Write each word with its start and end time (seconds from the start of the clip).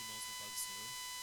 irmãos 0.00 0.22
na 0.28 0.34
paz 0.38 0.52
do 0.52 0.58
Senhor. 0.58 1.17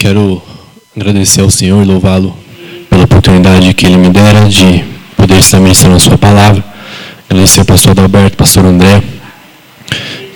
Quero 0.00 0.42
agradecer 0.96 1.42
ao 1.42 1.50
Senhor 1.50 1.82
e 1.82 1.84
louvá-lo 1.84 2.34
pela 2.88 3.04
oportunidade 3.04 3.74
que 3.74 3.84
Ele 3.84 3.98
me 3.98 4.08
dera 4.08 4.48
de 4.48 4.82
poder 5.14 5.36
estar 5.36 5.60
ministrando 5.60 5.96
a 5.96 6.00
Sua 6.00 6.16
palavra. 6.16 6.64
Agradecer 7.28 7.60
ao 7.60 7.66
pastor 7.66 7.90
Adalberto, 7.90 8.34
pastor 8.34 8.64
André, 8.64 9.02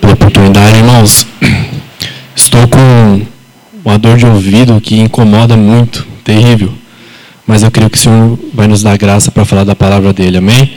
pela 0.03 0.12
oportunidade. 0.12 0.77
Irmãos, 0.77 1.27
estou 2.37 2.69
com 2.69 3.23
uma 3.83 3.98
dor 3.98 4.19
de 4.19 4.27
ouvido 4.27 4.79
que 4.83 5.01
incomoda 5.01 5.57
muito, 5.57 6.07
terrível. 6.23 6.70
Mas 7.47 7.62
eu 7.62 7.70
creio 7.70 7.89
que 7.89 7.97
o 7.97 8.01
Senhor 8.03 8.39
vai 8.53 8.69
nos 8.69 8.83
dar 8.83 8.98
graça 8.98 9.31
para 9.31 9.47
falar 9.47 9.65
da 9.65 9.75
palavra 9.75 10.12
dele. 10.12 10.37
Amém? 10.37 10.75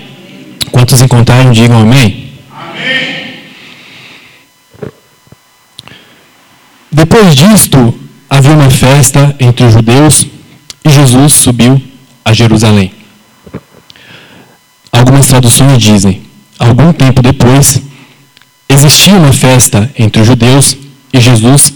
Quantos 0.71 1.01
encontraram, 1.01 1.51
digam 1.51 1.81
amém. 1.81 2.29
Depois 6.89 7.35
disto, 7.35 8.06
havia 8.37 8.51
uma 8.51 8.69
festa 8.69 9.35
entre 9.39 9.65
os 9.65 9.73
judeus 9.73 10.27
e 10.85 10.89
Jesus 10.89 11.33
subiu 11.33 11.81
a 12.23 12.31
Jerusalém. 12.33 12.91
Algumas 14.91 15.25
traduções 15.25 15.81
dizem: 15.81 16.21
algum 16.59 16.93
tempo 16.93 17.23
depois, 17.23 17.81
existia 18.69 19.15
uma 19.15 19.33
festa 19.33 19.91
entre 19.97 20.21
os 20.21 20.27
judeus 20.27 20.77
e 21.11 21.19
Jesus 21.19 21.73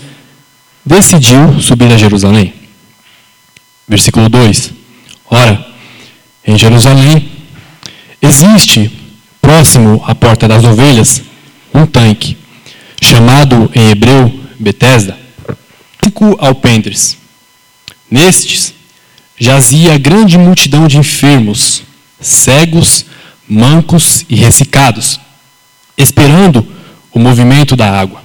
decidiu 0.85 1.59
subir 1.59 1.91
a 1.91 1.97
Jerusalém. 1.97 2.53
Versículo 3.87 4.29
2: 4.29 4.71
Ora, 5.31 5.65
em 6.45 6.57
Jerusalém 6.59 7.27
existe, 8.21 8.91
próximo 9.41 10.03
à 10.05 10.13
porta 10.13 10.47
das 10.47 10.63
ovelhas, 10.63 11.23
um 11.73 11.87
tanque, 11.87 12.37
chamado 13.01 13.71
em 13.73 13.89
hebreu 13.89 14.31
Betesda, 14.59 15.20
cinco 16.11 16.35
alpendres. 16.39 17.17
Nestes 18.09 18.73
jazia 19.39 19.97
grande 19.97 20.37
multidão 20.37 20.87
de 20.87 20.97
enfermos, 20.97 21.83
cegos, 22.19 23.05
mancos 23.47 24.25
e 24.29 24.35
ressecados, 24.35 25.19
esperando 25.97 26.67
o 27.11 27.19
movimento 27.19 27.75
da 27.75 27.89
água. 27.89 28.21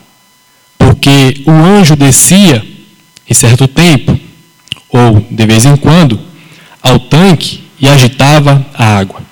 Porque 0.77 1.43
o 1.47 1.51
anjo 1.51 1.97
descia 1.97 2.67
em 3.29 3.35
certo 3.35 3.67
tempo, 3.67 4.19
ou 4.89 5.25
de 5.31 5.47
vez 5.47 5.65
em 5.65 5.77
quando, 5.77 6.21
ao 6.83 6.99
tanque 6.99 7.65
e 7.79 7.89
agitava 7.89 8.67
a 8.75 8.99
água. 8.99 9.23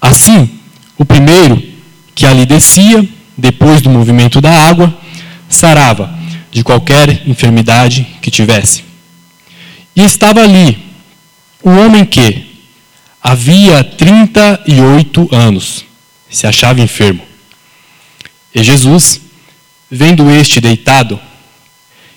Assim, 0.00 0.50
o 0.98 1.04
primeiro 1.04 1.62
que 2.14 2.26
ali 2.26 2.44
descia, 2.44 3.08
depois 3.38 3.80
do 3.80 3.88
movimento 3.88 4.40
da 4.40 4.50
água, 4.68 4.94
sarava 5.48 6.19
de 6.50 6.64
qualquer 6.64 7.26
enfermidade 7.28 8.06
que 8.20 8.30
tivesse. 8.30 8.84
E 9.94 10.02
estava 10.02 10.42
ali 10.42 10.78
um 11.64 11.78
homem 11.78 12.04
que 12.04 12.46
havia 13.22 13.84
38 13.84 15.28
anos 15.34 15.84
se 16.30 16.46
achava 16.46 16.80
enfermo. 16.80 17.22
E 18.54 18.62
Jesus, 18.62 19.20
vendo 19.90 20.30
este 20.30 20.60
deitado, 20.60 21.20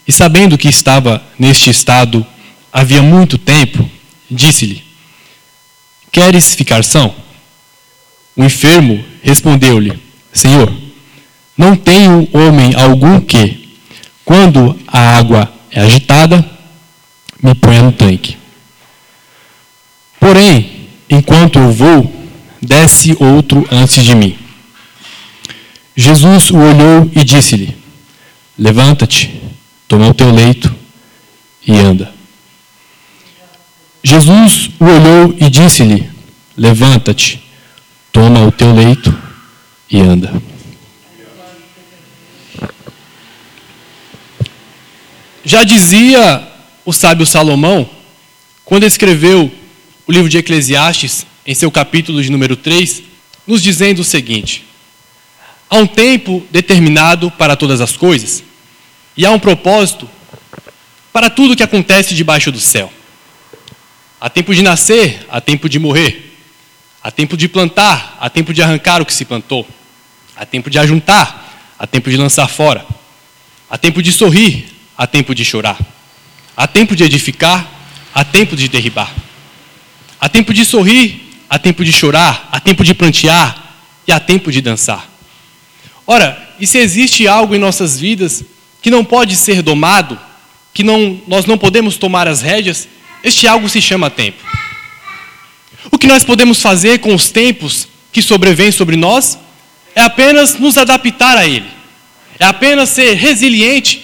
e 0.08 0.12
sabendo 0.12 0.58
que 0.58 0.68
estava 0.68 1.24
neste 1.38 1.70
estado 1.70 2.26
havia 2.72 3.02
muito 3.02 3.38
tempo, 3.38 3.90
disse-lhe: 4.30 4.84
Queres 6.12 6.56
ficar 6.56 6.84
são? 6.84 7.14
O 8.36 8.44
enfermo 8.44 9.04
respondeu-lhe: 9.22 10.00
Senhor, 10.32 10.74
não 11.58 11.76
tenho 11.76 12.28
homem 12.34 12.74
algum 12.76 13.20
que, 13.20 13.63
quando 14.26 14.78
a 14.88 15.18
água 15.18 15.52
é 15.72 15.82
agitada, 15.82 16.44
me 17.42 17.54
ponha 17.56 17.82
no 17.82 17.92
tanque. 17.92 18.38
Porém, 20.20 20.88
enquanto 21.10 21.60
eu 21.60 21.72
vou, 21.72 22.14
desce 22.62 23.16
outro 23.20 23.68
antes 23.70 24.04
de 24.04 24.16
mim. 24.16 24.38
Jesus 25.96 26.50
o 26.50 26.58
olhou 26.58 27.12
e 27.16 27.24
disse-lhe: 27.24 27.76
Levanta-te, 28.58 29.42
toma 29.88 30.08
o 30.08 30.14
teu 30.14 30.32
leito 30.32 30.74
e 31.66 31.78
anda. 31.78 32.14
Jesus 34.04 34.70
o 34.80 34.86
olhou 34.86 35.36
e 35.40 35.50
disse-lhe: 35.50 36.10
Levanta-te, 36.58 37.44
toma 38.12 38.46
o 38.46 38.52
teu 38.52 38.74
leito 38.74 39.16
e 39.90 40.00
anda. 40.00 40.34
Já 45.46 45.64
dizia 45.64 46.48
o 46.86 46.94
sábio 46.94 47.26
Salomão, 47.26 47.90
quando 48.64 48.86
escreveu 48.86 49.52
o 50.08 50.12
livro 50.12 50.30
de 50.30 50.38
Eclesiastes, 50.38 51.26
em 51.46 51.54
seu 51.54 51.70
capítulo 51.70 52.24
de 52.24 52.32
número 52.32 52.56
3, 52.56 53.04
nos 53.46 53.62
dizendo 53.62 54.00
o 54.00 54.06
seguinte: 54.06 54.64
Há 55.70 55.76
um 55.76 55.86
tempo 55.86 56.46
determinado 56.50 57.30
para 57.30 57.58
todas 57.58 57.82
as 57.82 57.98
coisas, 57.98 58.42
e 59.18 59.26
há 59.26 59.32
um 59.32 59.40
propósito 59.40 60.10
para 61.12 61.30
tudo 61.30 61.58
que 61.58 61.64
acontece 61.64 62.16
debaixo 62.16 62.50
do 62.50 62.60
céu. 62.60 62.92
Há 64.22 64.30
tempo 64.30 64.56
de 64.56 64.62
nascer, 64.62 65.26
há 65.30 65.42
tempo 65.42 65.68
de 65.68 65.78
morrer. 65.78 66.32
Há 67.04 67.12
tempo 67.12 67.36
de 67.36 67.50
plantar, 67.50 68.18
há 68.18 68.30
tempo 68.30 68.54
de 68.54 68.64
arrancar 68.64 69.02
o 69.02 69.06
que 69.06 69.14
se 69.14 69.26
plantou. 69.26 69.68
Há 70.38 70.46
tempo 70.46 70.70
de 70.70 70.80
ajuntar, 70.80 71.74
há 71.78 71.86
tempo 71.86 72.10
de 72.10 72.16
lançar 72.16 72.48
fora. 72.48 72.86
Há 73.70 73.78
tempo 73.78 74.02
de 74.02 74.14
sorrir, 74.14 74.73
há 74.98 75.08
tempo 75.08 75.34
de 75.34 75.44
chorar. 75.44 75.78
Há 76.56 76.68
tempo 76.68 76.96
de 76.96 77.04
edificar, 77.04 77.68
há 78.14 78.24
tempo 78.24 78.56
de 78.56 78.68
derribar. 78.68 79.14
Há 80.20 80.30
tempo 80.30 80.54
de 80.54 80.64
sorrir, 80.64 81.34
há 81.50 81.60
tempo 81.60 81.84
de 81.84 81.92
chorar, 81.92 82.48
há 82.52 82.60
tempo 82.60 82.84
de 82.84 82.94
plantear 82.94 83.76
e 84.08 84.12
há 84.12 84.20
tempo 84.20 84.52
de 84.52 84.62
dançar. 84.62 85.10
Ora, 86.06 86.56
e 86.60 86.68
se 86.68 86.78
existe 86.78 87.28
algo 87.28 87.56
em 87.56 87.60
nossas 87.60 88.00
vidas 88.00 88.44
que 88.82 88.92
não 88.92 89.04
pode 89.04 89.36
ser 89.36 89.62
domado, 89.62 90.20
que 90.74 90.84
não, 90.84 91.22
nós 91.28 91.46
não 91.46 91.58
podemos 91.58 91.98
tomar 91.98 92.28
as 92.28 92.42
rédeas, 92.42 92.88
este 93.24 93.48
algo 93.48 93.70
se 93.70 93.82
chama 93.82 94.10
tempo. 94.10 94.44
O 95.92 95.98
que 95.98 96.08
nós 96.08 96.24
podemos 96.24 96.62
fazer 96.62 97.00
com 97.00 97.14
os 97.14 97.30
tempos 97.30 97.88
que 98.12 98.22
sobrevêm 98.22 98.72
sobre 98.72 98.96
nós 98.96 99.38
é 99.96 100.02
apenas 100.02 100.58
nos 100.60 100.78
adaptar 100.78 101.38
a 101.38 101.46
ele. 101.46 101.70
É 102.40 102.46
apenas 102.46 102.90
ser 102.90 103.14
resiliente 103.14 104.03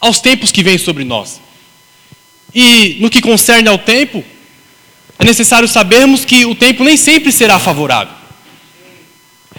aos 0.00 0.20
tempos 0.20 0.50
que 0.50 0.62
vêm 0.62 0.78
sobre 0.78 1.04
nós. 1.04 1.40
E 2.54 2.96
no 3.00 3.10
que 3.10 3.20
concerne 3.20 3.68
ao 3.68 3.78
tempo, 3.78 4.24
é 5.18 5.24
necessário 5.24 5.68
sabermos 5.68 6.24
que 6.24 6.44
o 6.46 6.54
tempo 6.54 6.84
nem 6.84 6.96
sempre 6.96 7.32
será 7.32 7.58
favorável. 7.58 8.14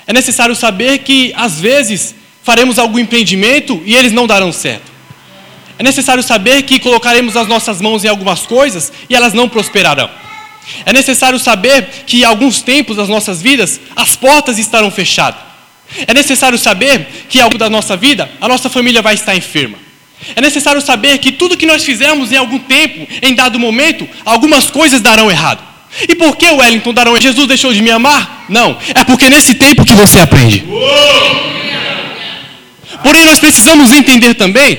É 0.07 0.13
necessário 0.13 0.55
saber 0.55 0.99
que, 0.99 1.33
às 1.35 1.59
vezes, 1.59 2.15
faremos 2.43 2.79
algum 2.79 2.97
empreendimento 2.97 3.81
e 3.85 3.95
eles 3.95 4.11
não 4.11 4.25
darão 4.25 4.51
certo. 4.51 4.89
É 5.77 5.83
necessário 5.83 6.23
saber 6.23 6.63
que 6.63 6.79
colocaremos 6.79 7.37
as 7.37 7.47
nossas 7.47 7.79
mãos 7.79 8.03
em 8.03 8.07
algumas 8.07 8.45
coisas 8.45 8.91
e 9.09 9.15
elas 9.15 9.33
não 9.33 9.47
prosperarão. 9.47 10.09
É 10.85 10.93
necessário 10.93 11.39
saber 11.39 12.03
que, 12.05 12.21
em 12.21 12.23
alguns 12.23 12.61
tempos 12.61 12.97
das 12.97 13.07
nossas 13.07 13.41
vidas, 13.41 13.79
as 13.95 14.15
portas 14.15 14.57
estarão 14.57 14.89
fechadas. 14.89 15.41
É 16.07 16.13
necessário 16.13 16.57
saber 16.57 17.25
que, 17.29 17.39
algo 17.39 17.57
da 17.57 17.69
nossa 17.69 17.95
vida, 17.97 18.31
a 18.39 18.47
nossa 18.47 18.69
família 18.69 19.01
vai 19.01 19.13
estar 19.13 19.35
enferma. 19.35 19.77
É 20.35 20.41
necessário 20.41 20.81
saber 20.81 21.17
que 21.19 21.31
tudo 21.31 21.57
que 21.57 21.65
nós 21.65 21.83
fizermos 21.83 22.31
em 22.31 22.35
algum 22.35 22.59
tempo, 22.59 23.07
em 23.21 23.33
dado 23.33 23.59
momento, 23.59 24.07
algumas 24.25 24.69
coisas 24.69 25.01
darão 25.01 25.29
errado. 25.29 25.63
E 26.07 26.15
por 26.15 26.35
que, 26.35 26.49
Wellington, 26.49 26.93
darão 26.93 27.11
errado? 27.11 27.23
Jesus 27.23 27.47
deixou 27.47 27.73
de 27.73 27.81
me 27.81 27.89
amar? 27.89 28.45
Não. 28.49 28.77
É 28.93 29.03
porque 29.03 29.29
nesse 29.29 29.55
tempo 29.55 29.85
que 29.85 29.93
você 29.93 30.19
aprende. 30.19 30.65
Porém, 33.03 33.25
nós 33.25 33.39
precisamos 33.39 33.91
entender 33.91 34.33
também 34.33 34.77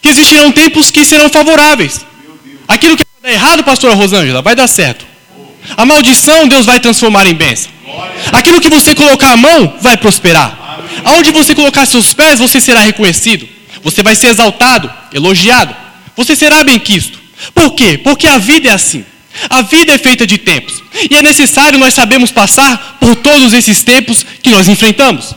que 0.00 0.08
existirão 0.08 0.52
tempos 0.52 0.90
que 0.90 1.04
serão 1.04 1.28
favoráveis. 1.28 2.06
Aquilo 2.68 2.96
que 2.96 3.04
vai 3.20 3.32
dar 3.32 3.38
errado, 3.38 3.64
pastora 3.64 3.94
Rosângela, 3.94 4.40
vai 4.40 4.54
dar 4.54 4.68
certo. 4.68 5.04
A 5.76 5.84
maldição 5.84 6.46
Deus 6.46 6.66
vai 6.66 6.78
transformar 6.78 7.26
em 7.26 7.34
bênção. 7.34 7.70
Aquilo 8.32 8.60
que 8.60 8.68
você 8.68 8.94
colocar 8.94 9.32
a 9.32 9.36
mão 9.36 9.76
vai 9.80 9.96
prosperar. 9.96 10.78
Aonde 11.04 11.30
você 11.30 11.54
colocar 11.54 11.86
seus 11.86 12.12
pés, 12.12 12.38
você 12.38 12.60
será 12.60 12.80
reconhecido. 12.80 13.48
Você 13.84 14.02
vai 14.02 14.16
ser 14.16 14.28
exaltado, 14.28 14.90
elogiado. 15.12 15.76
Você 16.16 16.34
será 16.34 16.64
benquisto. 16.64 17.20
Por 17.54 17.74
quê? 17.74 17.98
Porque 17.98 18.26
a 18.26 18.38
vida 18.38 18.70
é 18.70 18.72
assim. 18.72 19.04
A 19.50 19.62
vida 19.62 19.92
é 19.92 19.98
feita 19.98 20.26
de 20.26 20.38
tempos. 20.38 20.82
E 21.10 21.14
é 21.14 21.22
necessário 21.22 21.78
nós 21.78 21.92
sabermos 21.92 22.32
passar 22.32 22.96
por 22.98 23.14
todos 23.16 23.52
esses 23.52 23.84
tempos 23.84 24.24
que 24.42 24.50
nós 24.50 24.68
enfrentamos. 24.68 25.34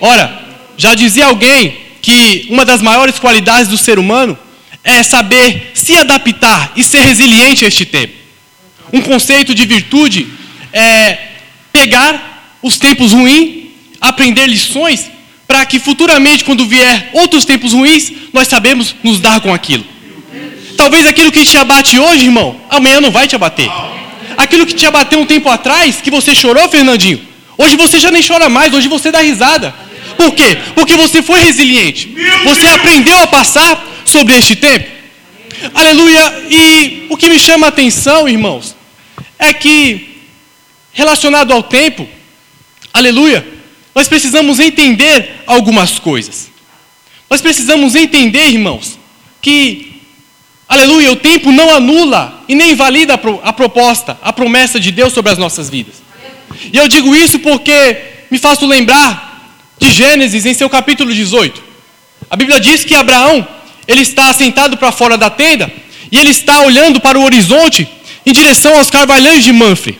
Ora, 0.00 0.42
já 0.76 0.94
dizia 0.94 1.26
alguém 1.26 1.76
que 2.00 2.46
uma 2.50 2.64
das 2.64 2.80
maiores 2.80 3.18
qualidades 3.18 3.68
do 3.68 3.78
ser 3.78 3.98
humano 3.98 4.38
é 4.84 5.02
saber 5.02 5.72
se 5.74 5.96
adaptar 5.96 6.72
e 6.76 6.84
ser 6.84 7.00
resiliente 7.00 7.64
a 7.64 7.68
este 7.68 7.86
tempo. 7.86 8.12
Um 8.92 9.00
conceito 9.00 9.54
de 9.54 9.64
virtude 9.64 10.28
é 10.72 11.18
pegar 11.72 12.58
os 12.62 12.78
tempos 12.78 13.12
ruins, 13.12 13.64
aprender 14.00 14.46
lições, 14.46 15.10
para 15.46 15.64
que 15.66 15.78
futuramente, 15.78 16.44
quando 16.44 16.66
vier 16.66 17.10
outros 17.12 17.44
tempos 17.44 17.72
ruins, 17.72 18.12
nós 18.32 18.48
sabemos 18.48 18.94
nos 19.02 19.20
dar 19.20 19.40
com 19.40 19.52
aquilo. 19.52 19.84
Talvez 20.76 21.06
aquilo 21.06 21.30
que 21.30 21.44
te 21.44 21.56
abate 21.56 21.98
hoje, 21.98 22.24
irmão, 22.24 22.58
amanhã 22.68 23.00
não 23.00 23.10
vai 23.10 23.28
te 23.28 23.36
abater. 23.36 23.70
Aquilo 24.36 24.66
que 24.66 24.74
te 24.74 24.86
abateu 24.86 25.20
um 25.20 25.26
tempo 25.26 25.48
atrás, 25.48 26.00
que 26.00 26.10
você 26.10 26.34
chorou, 26.34 26.68
Fernandinho, 26.68 27.20
hoje 27.56 27.76
você 27.76 28.00
já 28.00 28.10
nem 28.10 28.22
chora 28.26 28.48
mais, 28.48 28.72
hoje 28.72 28.88
você 28.88 29.12
dá 29.12 29.20
risada. 29.20 29.74
Por 30.16 30.34
quê? 30.34 30.58
Porque 30.74 30.96
você 30.96 31.22
foi 31.22 31.40
resiliente. 31.40 32.14
Você 32.44 32.66
aprendeu 32.68 33.18
a 33.22 33.26
passar 33.26 33.84
sobre 34.04 34.36
este 34.36 34.56
tempo. 34.56 34.88
Aleluia. 35.72 36.46
E 36.50 37.06
o 37.10 37.16
que 37.16 37.28
me 37.28 37.38
chama 37.38 37.66
a 37.66 37.68
atenção, 37.68 38.28
irmãos, 38.28 38.74
é 39.38 39.52
que, 39.52 40.22
relacionado 40.92 41.52
ao 41.52 41.62
tempo, 41.62 42.08
aleluia, 42.92 43.46
nós 43.94 44.08
precisamos 44.08 44.58
entender 44.58 45.42
algumas 45.46 45.98
coisas. 45.98 46.50
Nós 47.30 47.40
precisamos 47.40 47.94
entender, 47.94 48.48
irmãos, 48.48 48.98
que, 49.40 50.00
aleluia, 50.68 51.12
o 51.12 51.16
tempo 51.16 51.52
não 51.52 51.74
anula 51.74 52.44
e 52.48 52.54
nem 52.54 52.72
invalida 52.72 53.14
a 53.14 53.52
proposta, 53.52 54.18
a 54.22 54.32
promessa 54.32 54.80
de 54.80 54.90
Deus 54.90 55.12
sobre 55.12 55.32
as 55.32 55.38
nossas 55.38 55.70
vidas. 55.70 56.02
E 56.72 56.76
eu 56.76 56.88
digo 56.88 57.14
isso 57.14 57.38
porque 57.38 57.98
me 58.30 58.38
faço 58.38 58.66
lembrar 58.66 59.58
de 59.78 59.90
Gênesis 59.90 60.46
em 60.46 60.54
seu 60.54 60.68
capítulo 60.68 61.12
18. 61.12 61.62
A 62.30 62.36
Bíblia 62.36 62.60
diz 62.60 62.84
que 62.84 62.94
Abraão, 62.94 63.46
ele 63.86 64.02
está 64.02 64.32
sentado 64.32 64.76
para 64.76 64.90
fora 64.92 65.16
da 65.16 65.30
tenda 65.30 65.72
e 66.10 66.18
ele 66.18 66.30
está 66.30 66.62
olhando 66.62 67.00
para 67.00 67.18
o 67.18 67.22
horizonte 67.22 67.88
em 68.24 68.32
direção 68.32 68.76
aos 68.76 68.90
carvalhões 68.90 69.44
de 69.44 69.52
Manfre. 69.52 69.98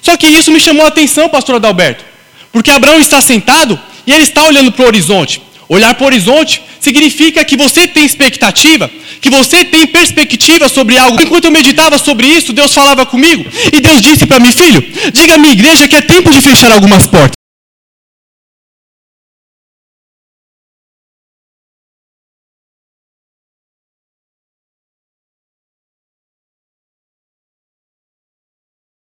Só 0.00 0.16
que 0.16 0.26
isso 0.26 0.50
me 0.50 0.60
chamou 0.60 0.84
a 0.84 0.88
atenção, 0.88 1.28
pastor 1.28 1.56
Adalberto, 1.56 2.04
porque 2.52 2.70
Abraão 2.70 3.00
está 3.00 3.20
sentado 3.20 3.78
e 4.06 4.12
ele 4.12 4.22
está 4.22 4.44
olhando 4.44 4.70
para 4.72 4.84
o 4.84 4.88
horizonte. 4.88 5.42
Olhar 5.68 5.94
para 5.94 6.04
o 6.04 6.06
horizonte 6.06 6.62
significa 6.78 7.44
que 7.44 7.56
você 7.56 7.88
tem 7.88 8.04
expectativa, 8.04 8.90
que 9.20 9.30
você 9.30 9.64
tem 9.64 9.86
perspectiva 9.86 10.68
sobre 10.68 10.98
algo. 10.98 11.20
Enquanto 11.22 11.46
eu 11.46 11.50
meditava 11.50 11.96
sobre 11.96 12.26
isso, 12.26 12.52
Deus 12.52 12.74
falava 12.74 13.06
comigo 13.06 13.44
e 13.72 13.80
Deus 13.80 14.02
disse 14.02 14.26
para 14.26 14.38
mim, 14.38 14.52
filho, 14.52 14.84
diga 15.12 15.34
à 15.34 15.38
minha 15.38 15.52
igreja 15.52 15.88
que 15.88 15.96
é 15.96 16.02
tempo 16.02 16.30
de 16.30 16.40
fechar 16.40 16.70
algumas 16.72 17.06
portas. 17.06 17.41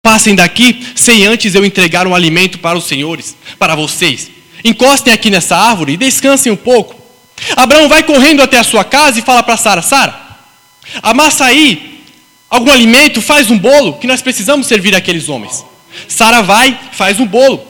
Passem 0.05 0.35
daqui 0.35 0.85
sem 0.97 1.25
antes 1.25 1.55
eu 1.55 1.63
entregar 1.63 2.05
um 2.05 2.13
alimento 2.13 2.59
para 2.59 2.77
os 2.77 2.83
senhores, 2.83 3.37
para 3.57 3.73
vocês. 3.73 4.29
Encostem 4.61 5.13
aqui 5.13 5.29
nessa 5.29 5.55
árvore 5.55 5.93
e 5.93 5.97
descansem 5.97 6.51
um 6.51 6.57
pouco. 6.57 7.01
Abraão 7.55 7.87
vai 7.87 8.03
correndo 8.03 8.43
até 8.43 8.57
a 8.59 8.65
sua 8.65 8.83
casa 8.83 9.17
e 9.17 9.21
fala 9.21 9.41
para 9.41 9.55
Sara: 9.55 9.81
Sara, 9.81 10.37
amassa 11.01 11.45
aí 11.45 12.03
algum 12.49 12.69
alimento, 12.69 13.21
faz 13.21 13.49
um 13.49 13.57
bolo, 13.57 13.97
que 13.97 14.05
nós 14.05 14.21
precisamos 14.21 14.67
servir 14.67 14.93
aqueles 14.93 15.29
homens. 15.29 15.65
Sara 16.09 16.41
vai, 16.41 16.77
faz 16.91 17.21
um 17.21 17.25
bolo. 17.25 17.65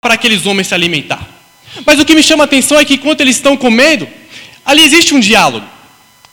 Para 0.00 0.14
aqueles 0.14 0.46
homens 0.46 0.68
se 0.68 0.74
alimentar. 0.74 1.28
Mas 1.84 2.00
o 2.00 2.04
que 2.06 2.14
me 2.14 2.22
chama 2.22 2.44
a 2.44 2.46
atenção 2.46 2.78
é 2.78 2.84
que 2.86 2.94
enquanto 2.94 3.20
eles 3.20 3.36
estão 3.36 3.58
comendo, 3.58 4.08
ali 4.64 4.82
existe 4.82 5.14
um 5.14 5.20
diálogo. 5.20 5.74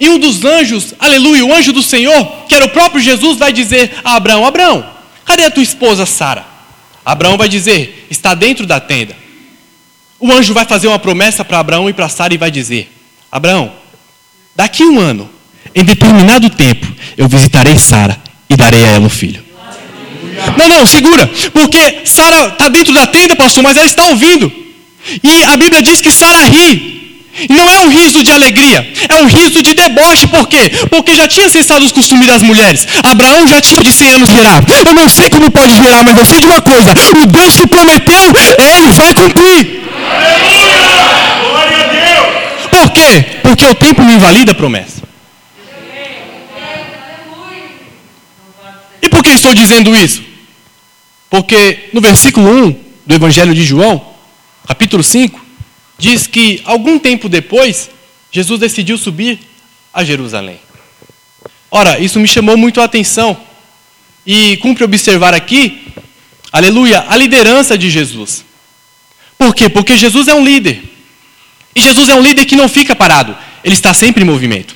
E 0.01 0.09
um 0.09 0.17
dos 0.17 0.43
anjos, 0.43 0.95
aleluia, 0.97 1.45
o 1.45 1.53
anjo 1.53 1.71
do 1.71 1.83
Senhor, 1.83 2.25
que 2.49 2.55
era 2.55 2.65
o 2.65 2.69
próprio 2.69 2.99
Jesus, 2.99 3.37
vai 3.37 3.53
dizer 3.53 3.99
a 4.03 4.15
Abraão: 4.15 4.43
Abraão, 4.43 4.83
cadê 5.23 5.43
a 5.43 5.51
tua 5.51 5.61
esposa 5.61 6.07
Sara? 6.07 6.43
Abraão 7.05 7.37
vai 7.37 7.47
dizer: 7.47 8.07
está 8.09 8.33
dentro 8.33 8.65
da 8.65 8.79
tenda. 8.79 9.15
O 10.19 10.31
anjo 10.31 10.55
vai 10.55 10.65
fazer 10.65 10.87
uma 10.87 10.97
promessa 10.97 11.45
para 11.45 11.59
Abraão 11.59 11.87
e 11.87 11.93
para 11.93 12.09
Sara 12.09 12.33
e 12.33 12.37
vai 12.37 12.49
dizer: 12.49 12.91
Abraão, 13.31 13.71
daqui 14.55 14.83
um 14.83 14.99
ano, 14.99 15.29
em 15.75 15.83
determinado 15.83 16.49
tempo, 16.49 16.87
eu 17.15 17.29
visitarei 17.29 17.77
Sara 17.77 18.19
e 18.49 18.55
darei 18.57 18.83
a 18.83 18.87
ela 18.87 19.05
um 19.05 19.09
filho. 19.09 19.45
Não, 20.57 20.67
não, 20.67 20.83
segura, 20.87 21.29
porque 21.53 22.01
Sara 22.05 22.47
está 22.47 22.69
dentro 22.69 22.91
da 22.91 23.05
tenda, 23.05 23.35
pastor, 23.35 23.61
mas 23.61 23.77
ela 23.77 23.85
está 23.85 24.05
ouvindo. 24.05 24.51
E 25.23 25.43
a 25.43 25.55
Bíblia 25.55 25.83
diz 25.83 26.01
que 26.01 26.11
Sara 26.11 26.47
ri. 26.47 26.90
Não 27.49 27.69
é 27.69 27.79
um 27.79 27.89
riso 27.89 28.23
de 28.23 28.31
alegria, 28.31 28.91
é 29.07 29.15
um 29.15 29.27
riso 29.27 29.63
de 29.63 29.73
deboche. 29.73 30.27
Por 30.27 30.47
quê? 30.47 30.69
Porque 30.89 31.15
já 31.15 31.27
tinha 31.27 31.49
cessado 31.49 31.85
os 31.85 31.91
costumes 31.91 32.27
das 32.27 32.41
mulheres. 32.41 32.87
Abraão 33.03 33.47
já 33.47 33.61
tinha 33.61 33.81
de 33.81 33.91
100 33.91 34.09
anos 34.09 34.29
gerar. 34.29 34.63
Eu 34.85 34.93
não 34.93 35.07
sei 35.07 35.29
como 35.29 35.49
pode 35.49 35.73
gerar, 35.75 36.03
mas 36.03 36.17
eu 36.17 36.25
sei 36.25 36.39
de 36.39 36.45
uma 36.45 36.61
coisa: 36.61 36.91
o 37.21 37.25
Deus 37.25 37.55
que 37.55 37.67
prometeu, 37.67 38.33
ele 38.59 38.91
vai 38.91 39.13
cumprir. 39.13 39.81
Aleluia! 40.11 40.81
Glória 41.49 41.77
a 41.77 41.87
Deus! 41.87 42.67
Por 42.69 42.91
quê? 42.91 43.25
Porque 43.41 43.65
o 43.65 43.75
tempo 43.75 44.03
não 44.03 44.13
invalida 44.13 44.51
a 44.51 44.55
promessa. 44.55 45.01
E 49.01 49.09
por 49.09 49.23
que 49.23 49.29
estou 49.29 49.53
dizendo 49.53 49.95
isso? 49.95 50.21
Porque 51.29 51.89
no 51.93 52.01
versículo 52.01 52.65
1 52.65 52.75
do 53.05 53.15
Evangelho 53.15 53.53
de 53.53 53.63
João, 53.63 54.05
capítulo 54.67 55.01
5, 55.01 55.50
diz 56.01 56.25
que 56.25 56.61
algum 56.65 56.97
tempo 56.97 57.29
depois, 57.29 57.91
Jesus 58.31 58.59
decidiu 58.59 58.97
subir 58.97 59.37
a 59.93 60.03
Jerusalém. 60.03 60.59
Ora, 61.69 61.99
isso 61.99 62.19
me 62.19 62.27
chamou 62.27 62.57
muito 62.57 62.81
a 62.81 62.85
atenção. 62.85 63.37
E 64.25 64.57
cumpre 64.57 64.83
observar 64.83 65.35
aqui, 65.35 65.93
aleluia, 66.51 67.05
a 67.07 67.15
liderança 67.15 67.77
de 67.77 67.89
Jesus. 67.89 68.43
Por 69.37 69.53
quê? 69.53 69.69
Porque 69.69 69.95
Jesus 69.95 70.27
é 70.27 70.33
um 70.33 70.43
líder. 70.43 70.83
E 71.75 71.81
Jesus 71.81 72.09
é 72.09 72.15
um 72.15 72.21
líder 72.21 72.45
que 72.45 72.55
não 72.55 72.67
fica 72.67 72.95
parado, 72.95 73.37
ele 73.63 73.75
está 73.75 73.93
sempre 73.93 74.23
em 74.23 74.25
movimento. 74.25 74.75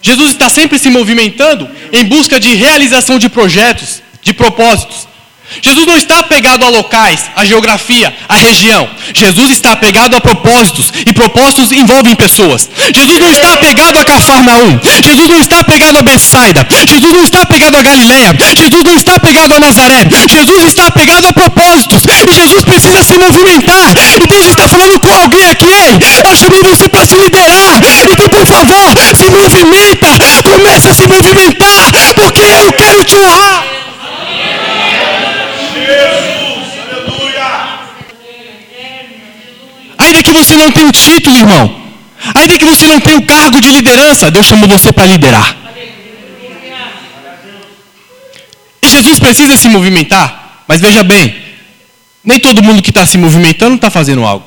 Jesus 0.00 0.30
está 0.30 0.48
sempre 0.48 0.78
se 0.78 0.88
movimentando 0.88 1.68
em 1.92 2.04
busca 2.04 2.38
de 2.38 2.54
realização 2.54 3.18
de 3.18 3.28
projetos, 3.28 4.02
de 4.22 4.32
propósitos. 4.32 5.07
Jesus 5.62 5.86
não 5.86 5.96
está 5.96 6.18
apegado 6.20 6.64
a 6.64 6.68
locais, 6.68 7.30
a 7.34 7.44
geografia, 7.44 8.14
a 8.28 8.36
região. 8.36 8.88
Jesus 9.14 9.50
está 9.50 9.72
apegado 9.72 10.14
a 10.14 10.20
propósitos, 10.20 10.92
e 10.94 11.12
propósitos 11.12 11.72
envolvem 11.72 12.14
pessoas. 12.14 12.68
Jesus 12.94 13.18
não 13.18 13.30
está 13.30 13.54
apegado 13.54 13.98
a 13.98 14.04
Cafarnaum. 14.04 14.78
Jesus 15.02 15.28
não 15.28 15.40
está 15.40 15.60
apegado 15.60 15.98
a 15.98 16.02
Betsaida. 16.02 16.66
Jesus 16.86 17.12
não 17.12 17.22
está 17.22 17.42
apegado 17.42 17.76
a 17.76 17.82
Galiléia. 17.82 18.36
Jesus 18.56 18.84
não 18.84 18.94
está 18.94 19.14
apegado 19.14 19.54
a 19.54 19.60
Nazaré. 19.60 20.06
Jesus 20.28 20.64
está 20.64 20.86
apegado 20.86 21.26
a 21.26 21.32
propósitos. 21.32 22.02
E 22.28 22.34
Jesus 22.34 22.64
precisa 22.64 23.02
se 23.02 23.14
movimentar. 23.18 23.94
E 24.22 24.26
Deus 24.26 24.46
está 24.46 24.68
falando 24.68 25.00
com 25.00 25.08
alguém 25.08 25.44
aqui. 25.46 25.66
Ei, 25.66 26.30
eu 26.30 26.36
chamei 26.36 26.62
você 26.62 26.88
para 26.88 27.06
se 27.06 27.14
liderar. 27.16 27.80
Então, 28.10 28.28
por 28.28 28.46
favor, 28.46 28.94
se 29.16 29.30
movimenta. 29.30 30.08
Comece 30.44 30.88
a 30.88 30.94
se 30.94 31.06
movimentar. 31.06 31.90
Porque 32.14 32.42
eu 32.42 32.72
quero 32.72 33.04
te 33.04 33.16
honrar. 33.16 33.78
Ainda 39.98 40.22
que 40.22 40.27
você 40.38 40.54
não 40.56 40.70
tenha 40.70 40.88
o 40.88 40.92
título, 40.92 41.36
irmão. 41.36 41.64
Ainda 42.34 42.58
que 42.58 42.64
você 42.64 42.86
não 42.86 43.00
tenha 43.00 43.18
o 43.18 43.22
cargo 43.26 43.60
de 43.60 43.68
liderança, 43.68 44.30
Deus 44.30 44.46
chamou 44.46 44.68
você 44.68 44.92
para 44.92 45.06
liderar. 45.06 45.56
E 48.82 48.88
Jesus 48.88 49.18
precisa 49.18 49.56
se 49.56 49.68
movimentar. 49.68 50.64
Mas 50.68 50.80
veja 50.80 51.02
bem, 51.02 51.34
nem 52.22 52.38
todo 52.38 52.62
mundo 52.62 52.82
que 52.82 52.90
está 52.90 53.04
se 53.06 53.18
movimentando 53.18 53.76
está 53.76 53.90
fazendo 53.90 54.24
algo. 54.24 54.46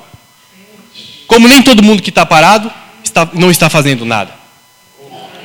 Como 1.28 1.48
nem 1.48 1.62
todo 1.62 1.84
mundo 1.84 2.02
que 2.02 2.10
está 2.10 2.26
parado 2.26 2.72
está, 3.04 3.28
não 3.34 3.52
está 3.52 3.70
fazendo 3.70 4.06
nada. 4.06 4.34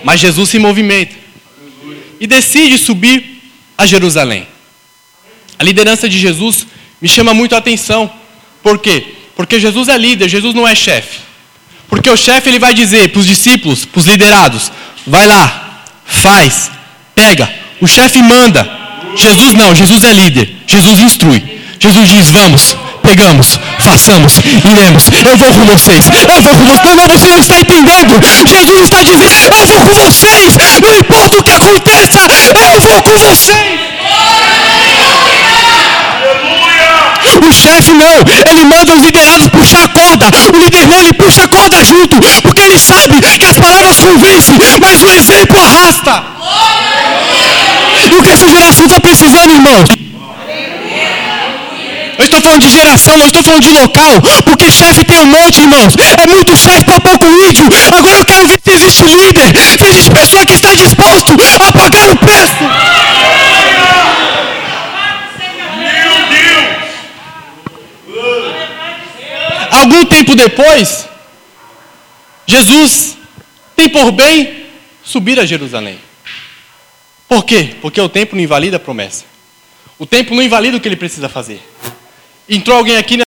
Mas 0.05 0.21
Jesus 0.21 0.51
se 0.51 0.59
movimenta 0.59 1.15
e 2.21 2.27
decide 2.27 2.79
subir 2.79 3.43
a 3.77 3.87
Jerusalém. 3.87 4.47
A 5.59 5.65
liderança 5.65 6.09
de 6.09 6.19
Jesus 6.19 6.67
me 7.01 7.09
chama 7.09 7.35
muito 7.35 7.55
a 7.55 7.59
atenção. 7.59 8.11
Por 8.63 8.79
quê? 8.79 9.16
Porque 9.37 9.61
Jesus 9.61 9.89
é 9.89 9.99
líder, 9.99 10.29
Jesus 10.29 10.55
não 10.55 10.67
é 10.67 10.75
chefe. 10.75 11.21
Porque 11.89 12.11
o 12.11 12.17
chefe 12.17 12.49
ele 12.49 12.59
vai 12.59 12.75
dizer 12.75 13.11
para 13.11 13.21
os 13.21 13.27
discípulos, 13.27 13.85
para 13.85 14.01
os 14.01 14.07
liderados: 14.07 14.73
vai 15.07 15.27
lá, 15.27 15.85
faz, 16.05 16.71
pega. 17.15 17.49
O 17.81 17.87
chefe 17.87 18.23
manda. 18.23 18.69
Jesus 19.15 19.55
não, 19.55 19.75
Jesus 19.75 20.03
é 20.03 20.13
líder. 20.13 20.57
Jesus 20.67 21.01
instrui. 21.01 21.61
Jesus 21.79 22.09
diz: 22.09 22.31
vamos, 22.31 22.77
pegamos, 23.03 23.59
façamos, 23.81 24.41
iremos. 24.65 25.11
Eu 25.13 25.37
vou 25.37 25.53
com 25.53 25.65
vocês. 25.67 26.07
Eu 26.07 26.43
vou 26.43 26.57
com 26.57 26.65
vocês. 26.65 26.97
Não, 26.97 27.09
você 27.09 27.29
não 27.29 27.39
está 27.39 27.59
entendendo. 27.59 28.15
Jesus 28.49 28.81
está 28.85 29.03
dizendo: 29.03 29.55
eu 29.55 29.67
vou 29.67 29.81
com 29.83 29.95
vocês. 29.95 30.57
Não 30.83 30.95
importa 30.99 31.39
o 31.39 31.43
que 31.43 31.53
aconteça, 31.53 32.21
eu 32.55 32.81
vou 32.81 33.03
com 33.03 33.19
vocês. 33.19 33.86
O 37.47 37.53
chefe 37.53 37.93
não, 37.93 38.25
ele 38.51 38.65
manda 38.65 38.95
os 38.95 39.03
liderados 39.03 39.49
puxar 39.49 39.85
a 39.85 39.89
corda. 39.89 40.27
O 40.53 40.57
líder 40.59 40.87
não, 40.87 41.01
ele 41.01 41.13
puxa 41.15 41.45
a 41.45 41.49
corda 41.49 41.85
junto, 41.85 42.17
porque 42.43 42.61
ele 42.61 42.79
sabe 42.79 43.21
que 43.21 43.45
as 43.45 43.59
palavras 43.59 43.97
convencem, 43.97 44.57
mas 44.81 45.03
o 45.03 45.11
exemplo 45.11 45.59
arrasta. 45.59 46.25
E 48.11 48.15
o 48.15 48.23
que 48.23 48.31
essa 48.31 48.49
geração 48.49 48.87
está 48.87 49.01
precisando, 49.01 49.53
irmãos? 49.53 49.89
Eu 52.19 52.25
estou 52.25 52.41
falando 52.41 52.63
de 52.63 52.71
geração, 52.71 53.19
não 53.19 53.27
estou 53.27 53.43
falando 53.43 53.63
de 53.63 53.71
local, 53.71 54.23
porque 54.45 54.71
chefe 54.71 55.05
tem 55.05 55.19
um 55.19 55.27
monte, 55.27 55.61
irmãos. 55.61 55.95
É 56.23 56.27
muito 56.27 56.57
chefe 56.57 56.85
para 56.85 57.01
pouco 57.01 57.27
índio. 57.27 57.69
Agora 57.97 58.19
eu 58.19 58.25
quero 58.25 58.47
ver 58.47 58.59
se 58.65 58.73
existe 58.73 59.05
líder, 59.05 59.53
se 59.79 59.87
existe 59.87 60.11
pessoa 60.11 60.47
que 60.47 60.55
está 60.55 60.75
disposto 60.75 61.33
a 61.61 61.73
pagar 61.73 62.09
o 62.09 62.17
preço. 62.17 62.65
Algum 69.71 70.05
tempo 70.07 70.26
depois, 70.37 71.09
Jesus 72.47 73.17
tem 73.75 73.89
por 73.89 74.13
bem 74.13 74.67
subir 75.03 75.39
a 75.41 75.47
Jerusalém. 75.47 75.99
Por 77.29 77.45
quê? 77.45 77.77
Porque 77.81 78.01
o 78.01 78.09
tempo 78.09 78.37
não 78.37 78.43
invalida 78.43 78.77
a 78.77 78.81
promessa. 78.81 79.25
O 79.99 80.07
tempo 80.07 80.35
não 80.35 80.43
invalida 80.43 80.77
o 80.77 80.81
que 80.81 80.89
ele 80.89 80.97
precisa 80.97 81.29
fazer. 81.29 81.61
Entrou 82.49 82.77
alguém 82.77 82.97
aqui 82.97 83.26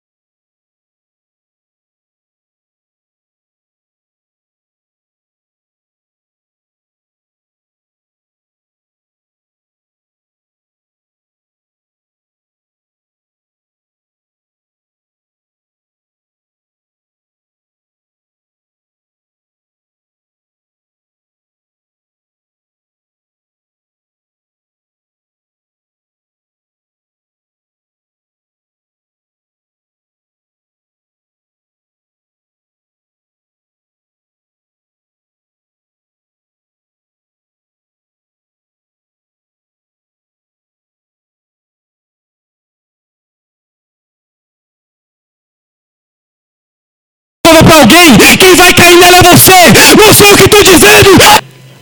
alguém, 47.83 48.17
quem 48.39 48.55
vai 48.55 48.73
cair 48.75 48.97
nela 48.97 49.19
é 49.19 49.23
você. 49.23 49.73
Não 49.97 50.15
sou 50.15 50.27
eu 50.27 50.37
que 50.37 50.45
estou 50.45 50.63
dizendo. 50.63 51.11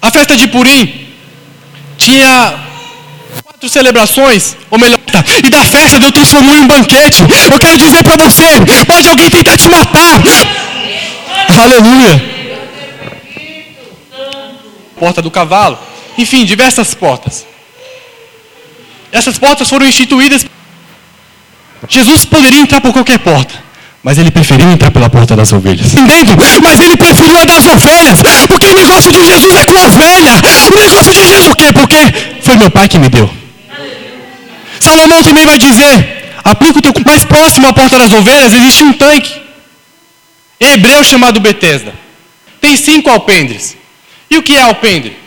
A 0.03 0.11
festa 0.11 0.37
de 0.37 0.49
Purim 0.49 1.09
tinha 1.99 2.55
quatro 3.45 3.69
celebrações, 3.69 4.57
ou 4.71 4.79
melhor, 4.79 4.99
e 5.45 5.51
da 5.51 5.65
festa 5.65 5.99
Deus 5.99 6.13
transformou 6.13 6.57
em 6.57 6.61
um 6.61 6.67
banquete. 6.67 7.23
Eu 7.53 7.59
quero 7.59 7.77
dizer 7.77 8.03
para 8.03 8.17
você, 8.25 8.45
pode 8.87 9.09
alguém 9.09 9.31
tentar 9.31 9.57
te 9.57 9.69
matar. 9.69 10.23
Aleluia. 11.63 12.41
Porta 14.99 15.23
do 15.23 15.31
cavalo. 15.31 15.79
Enfim, 16.17 16.45
diversas 16.45 16.95
portas. 16.95 17.47
Essas 19.13 19.39
portas 19.39 19.69
foram 19.69 19.87
instituídas. 19.87 20.47
Jesus 21.89 22.25
poderia 22.25 22.61
entrar 22.61 22.81
por 22.81 22.93
qualquer 22.93 23.19
porta. 23.19 23.70
Mas 24.03 24.17
ele 24.17 24.31
preferiu 24.31 24.71
entrar 24.71 24.91
pela 24.91 25.11
porta 25.11 25.37
das 25.37 25.53
ovelhas. 25.53 25.93
Entendo? 25.93 26.35
Mas 26.63 26.81
ele 26.81 26.97
preferiu 26.97 27.37
a 27.39 27.45
das 27.45 27.67
ovelhas. 27.67 28.19
Porque 28.49 28.67
o 28.67 28.75
negócio 28.75 29.13
de 29.13 29.25
Jesus 29.25 29.57
é 29.57 29.65
com 29.65 29.77
a 29.77 29.87
ovelha. 29.89 30.33
O 30.75 30.79
negócio 30.79 31.13
de 31.13 31.19
Jesus. 31.19 31.47
Por 31.47 31.57
quê? 31.57 31.73
Porque 31.73 32.43
foi 32.43 32.57
meu 32.57 32.71
pai 32.71 32.89
que 32.89 32.99
me 32.99 33.09
deu. 33.09 33.29
Salomão 34.81 35.23
também 35.23 35.45
vai 35.45 35.59
dizer: 35.59 36.33
aplica 36.43 36.79
o 36.79 36.83
teu. 36.83 36.93
Mais 37.05 37.25
próximo 37.25 37.67
à 37.67 37.73
porta 37.73 37.99
das 37.99 38.13
ovelhas 38.13 38.55
existe 38.55 38.85
um 38.85 38.93
tanque. 38.93 39.33
Em 40.61 40.73
hebreu 40.73 41.05
chamado 41.05 41.41
Betesda. 41.41 41.93
Tem 42.61 42.77
cinco 42.77 43.11
alpendres. 43.11 43.77
E 44.31 44.39
o 44.39 44.43
que 44.43 44.57
é 44.57 44.63
alpendre? 44.63 45.19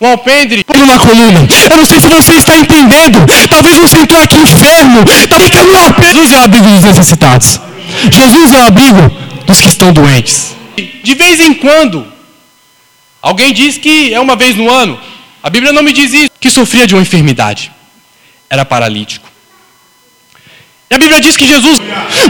Um 0.00 0.08
alpendre 0.08 0.64
na 0.86 0.98
coluna. 0.98 1.46
Eu 1.70 1.76
não 1.76 1.86
sei 1.86 2.00
se 2.00 2.08
você 2.08 2.32
está 2.34 2.56
entendendo. 2.56 3.24
Talvez 3.48 3.76
você 3.76 3.98
entrou 3.98 4.20
aqui 4.20 4.36
enfermo. 4.36 5.04
Talvez 5.28 5.50
que 5.50 5.58
é 5.58 5.62
um 5.62 5.76
alpendre. 5.76 6.14
Jesus 6.14 6.32
é 6.32 6.44
o 6.44 6.48
dos 6.48 6.84
necessitados. 6.84 7.65
Jesus 8.12 8.52
é 8.52 8.58
o 8.58 8.66
abrigo 8.66 9.10
dos 9.46 9.60
que 9.60 9.68
estão 9.68 9.92
doentes. 9.92 10.54
De 11.02 11.14
vez 11.14 11.40
em 11.40 11.54
quando, 11.54 12.06
alguém 13.22 13.52
diz 13.52 13.78
que 13.78 14.12
é 14.12 14.20
uma 14.20 14.36
vez 14.36 14.56
no 14.56 14.70
ano. 14.70 14.98
A 15.42 15.50
Bíblia 15.50 15.72
não 15.72 15.82
me 15.82 15.92
diz 15.92 16.12
isso. 16.12 16.30
Que 16.40 16.50
sofria 16.50 16.86
de 16.86 16.94
uma 16.94 17.02
enfermidade. 17.02 17.70
Era 18.50 18.64
paralítico. 18.64 19.28
E 20.90 20.94
a 20.94 20.98
Bíblia 20.98 21.20
diz 21.20 21.36
que 21.36 21.46
Jesus, 21.46 21.78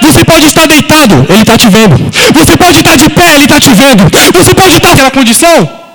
você 0.00 0.24
pode 0.24 0.46
estar 0.46 0.66
deitado, 0.66 1.26
Ele 1.28 1.42
está 1.42 1.58
te 1.58 1.68
vendo. 1.68 1.96
Você 2.32 2.56
pode 2.56 2.78
estar 2.78 2.96
de 2.96 3.10
pé, 3.10 3.34
Ele 3.34 3.44
está 3.44 3.60
te 3.60 3.70
vendo. 3.70 4.04
Você 4.32 4.54
pode 4.54 4.76
estar 4.76 4.88
naquela 4.90 5.10
condição 5.10 5.86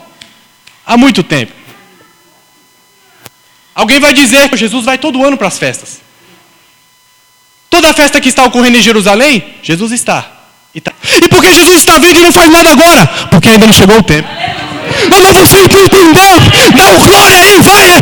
há 0.85 0.95
muito 0.95 1.23
tempo. 1.23 1.53
Alguém 3.73 3.99
vai 3.99 4.13
dizer 4.13 4.49
que 4.49 4.57
Jesus 4.57 4.85
vai 4.85 4.97
todo 4.97 5.25
ano 5.25 5.37
para 5.37 5.47
as 5.47 5.57
festas. 5.57 6.01
Toda 7.71 7.89
a 7.89 7.93
festa 7.93 8.19
que 8.19 8.27
está 8.27 8.43
ocorrendo 8.43 8.77
em 8.77 8.81
Jerusalém, 8.81 9.41
Jesus 9.63 9.93
está. 9.93 10.25
E, 10.75 10.81
tá. 10.81 10.91
e 11.23 11.29
por 11.29 11.41
que 11.41 11.53
Jesus 11.53 11.77
está 11.77 11.97
vindo 11.99 12.19
e 12.19 12.21
não 12.21 12.33
faz 12.33 12.51
nada 12.51 12.69
agora? 12.69 13.07
Porque 13.31 13.47
ainda 13.47 13.65
não 13.65 13.73
chegou 13.73 13.97
o 13.97 14.03
tempo. 14.03 14.27
Mas 15.09 15.35
você 15.37 15.55
não 15.55 15.79
entendeu? 15.79 16.31
Dá 16.75 16.89
um 16.91 16.99
glória 16.99 17.37
aí, 17.39 17.61
vai! 17.61 17.97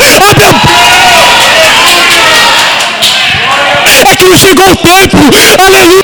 É 4.11 4.15
que 4.15 4.23
não 4.27 4.37
chegou 4.37 4.71
o 4.71 4.75
tempo! 4.75 5.17
Aleluia! 5.63 6.03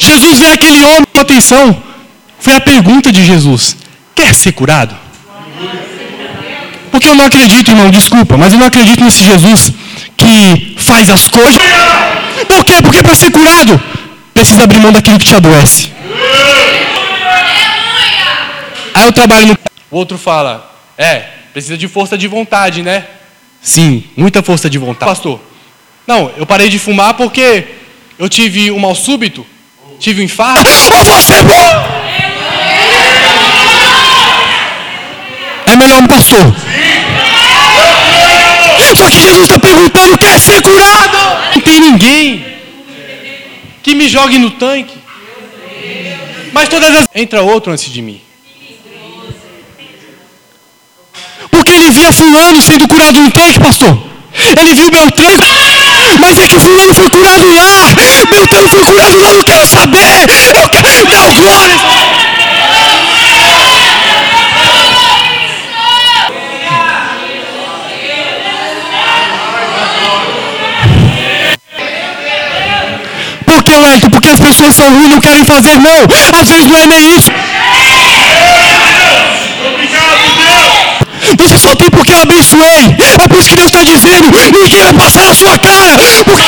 Jesus 0.00 0.38
vê 0.40 0.48
aquele 0.48 0.82
homem, 0.82 1.06
atenção, 1.16 1.80
foi 2.40 2.56
a 2.56 2.60
pergunta 2.60 3.12
de 3.12 3.24
Jesus: 3.24 3.76
quer 4.16 4.34
ser 4.34 4.50
curado? 4.50 4.96
Porque 6.92 7.08
eu 7.08 7.14
não 7.14 7.24
acredito, 7.24 7.70
irmão, 7.70 7.90
desculpa, 7.90 8.36
mas 8.36 8.52
eu 8.52 8.58
não 8.58 8.66
acredito 8.66 9.02
nesse 9.02 9.24
Jesus 9.24 9.72
que 10.14 10.76
faz 10.78 11.08
as 11.08 11.26
coisas. 11.26 11.60
Por 12.46 12.64
quê? 12.66 12.82
Porque 12.82 13.02
para 13.02 13.16
ser 13.16 13.30
curado, 13.30 13.80
precisa 14.34 14.62
abrir 14.62 14.78
mão 14.78 14.92
daquilo 14.92 15.18
que 15.18 15.24
te 15.24 15.34
adoece. 15.34 15.90
Aí 18.94 19.06
eu 19.06 19.12
trabalho 19.12 19.46
no. 19.46 19.58
O 19.90 19.96
outro 19.96 20.18
fala, 20.18 20.70
é, 20.98 21.24
precisa 21.52 21.78
de 21.78 21.88
força 21.88 22.16
de 22.18 22.28
vontade, 22.28 22.82
né? 22.82 23.06
Sim, 23.62 24.04
muita 24.14 24.42
força 24.42 24.68
de 24.68 24.76
vontade. 24.76 25.10
Pastor, 25.10 25.40
não, 26.06 26.30
eu 26.36 26.44
parei 26.44 26.68
de 26.68 26.78
fumar 26.78 27.14
porque 27.14 27.68
eu 28.18 28.28
tive 28.28 28.70
um 28.70 28.78
mal 28.78 28.94
súbito, 28.94 29.46
tive 29.98 30.20
um 30.20 30.24
infarto. 30.24 30.70
Ou 30.98 31.04
você 31.04 31.34
é 35.72 35.76
melhor 35.76 36.02
um 36.02 36.06
pastor. 36.06 36.54
Jesus 39.20 39.42
está 39.42 39.58
perguntando: 39.58 40.18
quer 40.18 40.38
ser 40.40 40.62
curado? 40.62 41.16
Não 41.54 41.60
tem 41.60 41.80
ninguém 41.80 42.44
que 43.82 43.94
me 43.94 44.08
jogue 44.08 44.38
no 44.38 44.50
tanque. 44.52 44.98
Mas 46.52 46.68
todas 46.68 46.94
as. 46.94 47.08
Entra 47.14 47.42
outro 47.42 47.72
antes 47.72 47.90
de 47.92 48.02
mim. 48.02 48.20
Porque 51.50 51.72
ele 51.72 51.90
via 51.90 52.12
fulano 52.12 52.62
sendo 52.62 52.88
curado 52.88 53.20
no 53.20 53.30
tanque, 53.30 53.60
pastor. 53.60 53.98
Ele 54.58 54.74
viu 54.74 54.90
Beltrano. 54.90 55.42
Mas 56.18 56.38
é 56.38 56.46
que 56.46 56.58
fulano 56.58 56.94
foi 56.94 57.08
curado 57.10 57.46
lá. 57.46 57.94
Beltrano 58.30 58.68
foi 58.68 58.84
curado 58.84 59.18
lá. 59.18 59.34
Eu 59.34 59.44
quero 59.44 59.66
saber. 59.66 60.22
Eu 60.62 60.68
quero. 60.68 61.08
Não, 61.08 61.34
glória. 61.34 62.01
Pessoas 74.62 74.76
são 74.76 74.94
ruins 74.94 75.10
não 75.10 75.20
querem 75.20 75.44
fazer, 75.44 75.78
não. 75.78 76.40
Às 76.40 76.48
vezes 76.48 76.66
não 76.66 76.76
é 76.76 76.86
nem 76.86 77.16
isso. 77.16 77.30
Você 81.38 81.58
só 81.58 81.74
tem 81.74 81.90
porque 81.90 82.12
eu 82.12 82.20
abençoei. 82.20 82.96
É 83.22 83.28
por 83.28 83.38
isso 83.40 83.48
que 83.48 83.56
Deus 83.56 83.66
está 83.66 83.82
dizendo: 83.82 84.30
ninguém 84.52 84.82
vai 84.82 84.92
passar 84.92 85.24
na 85.24 85.34
sua 85.34 85.58
cara. 85.58 85.98
Porque... 86.24 86.42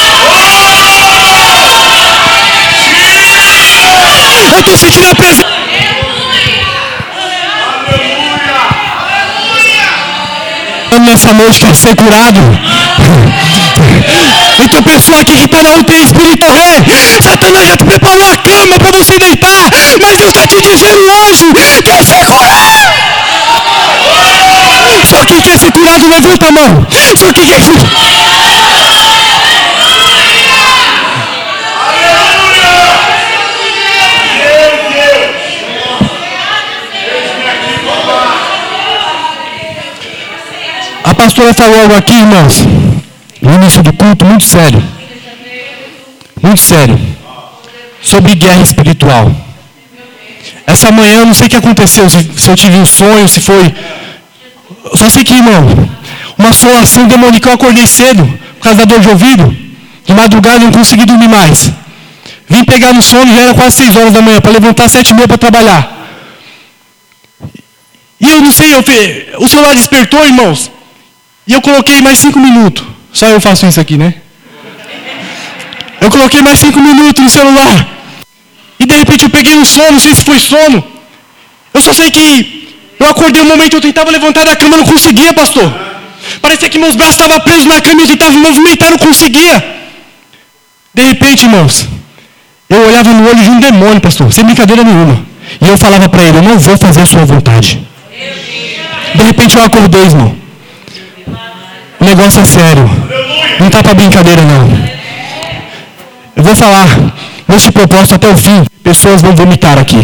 Eu 4.53 4.61
estou 4.61 4.77
sentindo 4.77 5.11
a 5.11 5.15
presença. 5.15 5.55
Nessa 11.01 11.35
noite 11.35 11.61
quer 11.61 11.75
ser 11.75 11.95
curado. 11.97 12.41
Então, 14.63 14.83
pessoa 14.83 15.21
aqui 15.21 15.37
que 15.37 15.45
está 15.45 15.63
na 15.63 15.75
UTI 15.75 16.05
espiritual, 16.05 16.55
ei, 16.87 17.21
Satanás 17.21 17.67
já 17.67 17.77
te 17.77 17.85
preparou 17.85 18.33
a 18.33 18.37
cama 18.37 18.79
para 18.79 18.91
você 18.93 19.19
deitar, 19.19 19.69
mas 20.01 20.17
Deus 20.17 20.29
está 20.29 20.47
te 20.47 20.61
dizendo 20.61 21.03
hoje, 21.03 21.53
quer 21.83 22.05
ser 22.05 22.25
curado. 22.25 22.89
Só 25.11 25.25
quem 25.27 25.41
quer 25.41 25.59
ser 25.59 25.73
curado, 25.73 26.09
levanta 26.09 26.47
a 26.47 26.53
mão. 26.53 26.87
Só 27.17 27.33
quem 27.33 27.47
quer 27.47 27.61
ser 27.63 27.73
A 41.03 41.15
pastora 41.15 41.53
falou 41.53 41.81
algo 41.81 41.97
aqui, 41.97 42.15
irmãos 42.15 42.65
no 43.45 43.53
início 43.53 43.83
do 43.83 43.93
culto, 43.93 44.24
muito 44.35 44.45
sério. 44.45 44.83
Muito 46.43 46.61
sério. 46.61 46.99
Sobre 48.03 48.35
guerra 48.35 48.63
espiritual. 48.63 49.31
Essa 50.67 50.91
manhã 50.91 51.25
não 51.25 51.35
sei 51.35 51.47
o 51.47 51.51
que 51.51 51.57
aconteceu, 51.57 52.09
se, 52.11 52.49
eu 52.49 52.57
tive 52.57 52.77
um 52.79 52.87
sonho, 52.87 53.29
se 53.29 53.41
foi. 53.41 53.73
Eu 54.91 54.97
só 54.97 55.09
sei 55.09 55.23
que, 55.23 55.35
irmão, 55.35 55.89
uma 56.37 56.49
assolação 56.49 57.07
demônica, 57.07 57.49
eu 57.49 57.55
acordei 57.55 57.87
cedo, 57.87 58.27
por 58.55 58.65
causa 58.65 58.79
da 58.79 58.85
dor 58.85 59.01
de 59.01 59.09
ouvido. 59.09 59.57
De 60.05 60.13
madrugada 60.13 60.59
não 60.59 60.73
consegui 60.73 61.07
dormir 61.07 61.29
mais. 61.29 61.71
Vim 62.49 62.65
pegar 62.65 62.93
no 62.93 63.03
sono, 63.03 63.33
já 63.33 63.41
era 63.41 63.55
quase 63.55 63.77
6 63.77 63.97
horas 63.97 64.13
da 64.13 64.21
manhã, 64.21 64.41
para 64.41 64.53
levantar 64.53 64.89
sete 64.89 65.11
e 65.11 65.15
meia 65.15 65.29
para 65.29 65.39
trabalhar. 65.39 65.83
E 68.21 68.29
eu 68.29 68.41
não 68.41 68.53
sei, 68.53 68.75
eu, 68.75 68.85
o 69.39 69.49
celular 69.49 69.75
despertou, 69.75 70.25
irmãos. 70.25 70.71
E 71.47 71.53
eu 71.53 71.63
coloquei 71.63 72.01
mais 72.03 72.19
cinco 72.19 72.39
minutos. 72.39 72.85
Só 73.15 73.29
eu 73.29 73.41
faço 73.41 73.65
isso 73.67 73.81
aqui, 73.81 73.97
né? 73.97 74.15
Eu 76.05 76.11
coloquei 76.11 76.43
mais 76.43 76.61
cinco 76.61 76.81
minutos 76.81 77.25
no 77.25 77.31
celular. 77.31 77.89
E 78.79 78.85
de 78.85 78.95
repente 78.95 79.25
eu 79.25 79.31
peguei 79.31 79.55
um 79.57 79.65
sono, 79.65 79.93
não 79.93 80.01
sei 80.01 80.15
se 80.15 80.23
foi 80.23 80.39
sono. 80.39 80.85
Eu 81.73 81.81
só 81.81 81.95
sei 81.95 82.11
que 82.11 82.77
eu 83.01 83.09
acordei 83.09 83.41
um 83.41 83.47
momento, 83.47 83.77
eu 83.77 83.81
tentava 83.81 84.11
levantar 84.11 84.45
da 84.45 84.55
cama, 84.55 84.77
não 84.77 84.85
conseguia, 84.85 85.33
pastor. 85.33 85.73
Parecia 86.43 86.69
que 86.69 86.79
meus 86.79 86.95
braços 86.95 87.15
estavam 87.15 87.41
presos 87.41 87.65
na 87.65 87.81
cama 87.81 88.03
eu 88.03 88.07
tentava 88.07 88.33
me 88.33 88.37
movimentar, 88.39 88.91
não 88.91 88.99
conseguia. 88.99 89.57
De 90.93 91.03
repente, 91.05 91.45
irmãos, 91.45 91.87
eu 92.69 92.87
olhava 92.87 93.11
no 93.11 93.27
olho 93.27 93.43
de 93.43 93.51
um 93.51 93.61
demônio, 93.61 94.01
pastor, 94.01 94.31
sem 94.31 94.45
brincadeira 94.45 94.85
nenhuma. 94.85 95.25
E 95.59 95.67
eu 95.67 95.79
falava 95.79 96.07
para 96.11 96.23
ele, 96.23 96.37
eu 96.37 96.43
não 96.43 96.59
vou 96.59 96.77
fazer 96.77 97.01
a 97.01 97.07
sua 97.07 97.25
vontade. 97.25 97.81
De 99.15 99.23
repente 99.23 99.57
eu 99.57 99.65
acordei, 99.65 100.03
irmão. 100.03 100.37
O 101.99 102.05
negócio 102.05 102.43
é 102.43 102.45
sério. 102.45 102.91
Não 103.59 103.69
está 103.69 103.83
para 103.83 103.95
brincadeira, 103.95 104.43
não. 104.43 104.84
Eu 106.37 106.43
vou 106.43 106.57
falar 106.57 106.87
nesse 107.49 107.71
propósito 107.71 108.15
até 108.15 108.29
o 108.29 108.37
fim. 108.37 108.65
Pessoas 108.83 109.23
vão 109.23 109.35
vomitar 109.35 109.79
aqui. 109.79 109.99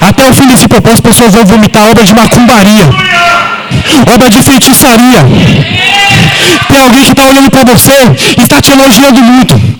Até 0.00 0.28
o 0.28 0.34
fim 0.34 0.46
desse 0.46 0.66
propósito, 0.66 1.02
pessoas 1.02 1.34
vão 1.34 1.44
vomitar 1.44 1.90
obra 1.90 2.04
de 2.04 2.14
macumbaria, 2.14 2.84
obra 4.14 4.30
de 4.30 4.42
feitiçaria. 4.42 5.20
Tem 6.68 6.80
alguém 6.80 7.04
que 7.04 7.10
está 7.10 7.26
olhando 7.26 7.50
para 7.50 7.64
você 7.64 7.92
e 8.36 8.42
está 8.42 8.60
te 8.60 8.70
elogiando 8.70 9.20
muito. 9.22 9.78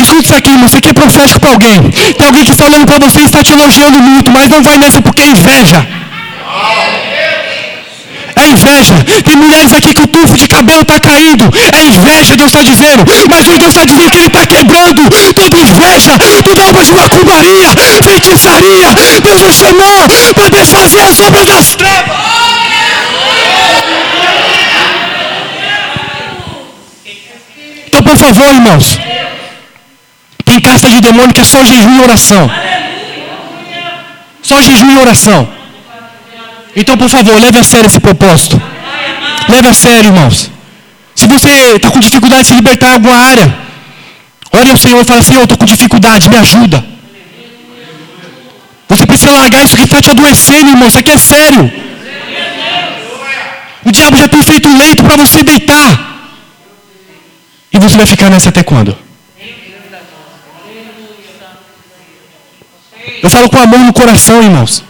Escuta 0.00 0.20
isso 0.22 0.34
aqui, 0.34 0.50
irmão. 0.50 0.66
Isso 0.66 0.76
aqui 0.76 0.88
é 0.88 0.92
profético 0.92 1.40
para 1.40 1.50
alguém. 1.50 1.90
Tem 1.90 2.26
alguém 2.26 2.44
que 2.44 2.52
está 2.52 2.64
olhando 2.64 2.86
para 2.86 2.98
você 2.98 3.20
e 3.20 3.24
está 3.24 3.42
te 3.42 3.52
elogiando 3.52 3.98
muito, 3.98 4.30
mas 4.30 4.48
não 4.48 4.62
vai 4.62 4.78
nessa 4.78 5.00
porque 5.02 5.22
é 5.22 5.30
inveja. 5.30 5.86
Inveja. 8.50 8.94
Tem 9.24 9.36
mulheres 9.36 9.72
aqui 9.72 9.94
que 9.94 10.02
o 10.02 10.06
tufo 10.08 10.36
de 10.36 10.48
cabelo 10.48 10.82
está 10.82 10.98
caindo. 10.98 11.44
É 11.72 11.82
inveja, 11.82 12.36
Deus 12.36 12.52
está 12.52 12.62
dizendo. 12.62 13.04
Mas 13.28 13.46
hoje 13.46 13.58
Deus 13.58 13.74
está 13.74 13.84
dizendo 13.84 14.10
que 14.10 14.18
Ele 14.18 14.26
está 14.26 14.46
quebrando 14.46 15.02
toda 15.34 15.58
inveja, 15.58 16.18
toda 16.44 16.68
obra 16.68 16.84
de 16.84 16.92
macumbaria, 16.92 17.68
feitiçaria. 18.02 18.88
Deus 19.22 19.40
nos 19.40 19.54
chamou 19.54 20.08
para 20.34 20.48
desfazer 20.48 21.00
as 21.00 21.20
obras 21.20 21.46
das 21.46 21.74
trevas. 21.74 22.16
Então, 27.86 28.02
por 28.02 28.16
favor, 28.16 28.48
irmãos. 28.48 28.98
Tem 30.44 30.60
casta 30.60 30.90
de 30.90 31.00
demônio 31.00 31.32
que 31.32 31.40
é 31.40 31.44
só 31.44 31.62
jejum 31.64 31.96
e 31.96 32.00
oração. 32.00 32.50
Só 34.42 34.60
jejum 34.60 34.90
e 34.90 34.98
oração. 34.98 35.59
Então, 36.74 36.96
por 36.96 37.08
favor, 37.08 37.40
leve 37.40 37.58
a 37.58 37.64
sério 37.64 37.86
esse 37.86 38.00
propósito. 38.00 38.60
Leve 39.48 39.68
a 39.68 39.74
sério, 39.74 40.08
irmãos. 40.08 40.50
Se 41.14 41.26
você 41.26 41.48
está 41.76 41.90
com 41.90 41.98
dificuldade 41.98 42.42
de 42.42 42.48
se 42.48 42.54
libertar 42.54 42.90
em 42.90 42.94
alguma 42.94 43.16
área, 43.16 43.54
ore 44.52 44.70
ao 44.70 44.76
Senhor 44.76 45.00
e 45.00 45.04
fala, 45.04 45.22
Senhor, 45.22 45.40
eu 45.40 45.44
estou 45.44 45.58
com 45.58 45.64
dificuldade, 45.64 46.28
me 46.28 46.36
ajuda. 46.36 46.84
Você 48.88 49.06
precisa 49.06 49.32
largar 49.32 49.64
isso 49.64 49.76
que 49.76 49.82
está 49.82 50.00
te 50.00 50.10
adoecendo, 50.10 50.70
irmão. 50.70 50.88
Isso 50.88 50.98
aqui 50.98 51.10
é 51.10 51.18
sério. 51.18 51.72
O 53.84 53.92
diabo 53.92 54.16
já 54.16 54.28
tem 54.28 54.42
feito 54.42 54.68
um 54.68 54.76
leito 54.76 55.02
para 55.02 55.16
você 55.16 55.42
deitar. 55.42 56.10
E 57.72 57.78
você 57.78 57.96
vai 57.96 58.06
ficar 58.06 58.30
nessa 58.30 58.48
até 58.48 58.62
quando? 58.62 58.96
Eu 63.22 63.30
falo 63.30 63.48
com 63.48 63.58
amor 63.58 63.78
no 63.80 63.92
coração, 63.92 64.42
irmãos. 64.42 64.84